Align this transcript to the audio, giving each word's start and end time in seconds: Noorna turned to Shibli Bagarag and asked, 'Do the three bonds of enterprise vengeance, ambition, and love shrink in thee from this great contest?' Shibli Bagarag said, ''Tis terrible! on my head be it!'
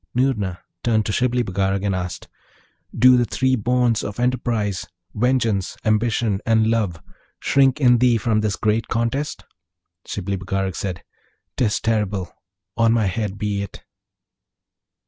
Noorna 0.15 0.61
turned 0.83 1.05
to 1.05 1.11
Shibli 1.11 1.43
Bagarag 1.43 1.85
and 1.85 1.93
asked, 1.93 2.27
'Do 2.97 3.17
the 3.17 3.25
three 3.25 3.55
bonds 3.55 4.03
of 4.03 4.19
enterprise 4.19 4.87
vengeance, 5.13 5.77
ambition, 5.85 6.39
and 6.43 6.65
love 6.71 6.99
shrink 7.39 7.79
in 7.79 7.99
thee 7.99 8.17
from 8.17 8.41
this 8.41 8.55
great 8.55 8.87
contest?' 8.87 9.43
Shibli 10.07 10.37
Bagarag 10.37 10.75
said, 10.75 11.03
''Tis 11.55 11.79
terrible! 11.79 12.33
on 12.75 12.93
my 12.93 13.05
head 13.05 13.37
be 13.37 13.61
it!' 13.61 13.83